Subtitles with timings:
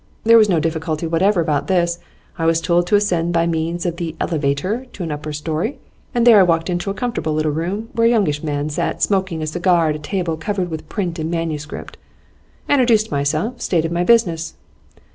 [0.23, 1.99] There was no difficulty whatever about this;
[2.35, 5.77] I was told to ascend by means of the "elevator" to an upper storey,
[6.15, 9.43] and there I walked into a comfortable little room where a youngish man sat smoking
[9.43, 11.99] a cigar at a table covered with print and manuscript.
[12.67, 14.55] I introduced myself, stated my business.